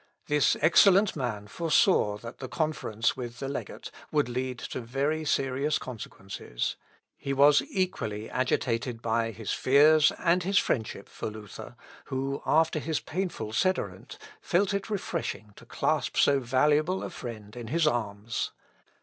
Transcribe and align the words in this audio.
This 0.25 0.57
excellent 0.61 1.15
man 1.15 1.45
foresaw 1.45 2.17
that 2.17 2.39
the 2.39 2.47
conference 2.47 3.15
with 3.15 3.37
the 3.37 3.47
legate 3.47 3.91
would 4.11 4.27
lead 4.27 4.57
to 4.57 4.81
very 4.81 5.23
serious 5.23 5.77
consequences. 5.77 6.75
He 7.19 7.33
was 7.33 7.61
equally 7.69 8.27
agitated 8.27 9.03
by 9.03 9.29
his 9.29 9.53
fears 9.53 10.11
and 10.17 10.41
his 10.41 10.57
friendship 10.57 11.07
for 11.07 11.27
Luther, 11.29 11.75
who, 12.05 12.41
after 12.47 12.79
his 12.79 12.99
painful 12.99 13.51
sederunt, 13.53 14.17
felt 14.41 14.73
it 14.73 14.89
refreshing 14.89 15.53
to 15.55 15.67
clasp 15.67 16.17
so 16.17 16.39
valuable 16.39 17.03
a 17.03 17.11
friend 17.11 17.55
in 17.55 17.67
his 17.67 17.85
arms. 17.85 18.53